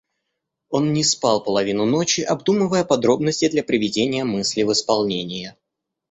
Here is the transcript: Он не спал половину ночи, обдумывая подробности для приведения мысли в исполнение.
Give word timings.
Он 0.69 0.93
не 0.93 1.03
спал 1.03 1.43
половину 1.43 1.85
ночи, 1.85 2.21
обдумывая 2.21 2.83
подробности 2.83 3.47
для 3.49 3.63
приведения 3.63 4.23
мысли 4.23 4.63
в 4.63 4.71
исполнение. 4.71 5.55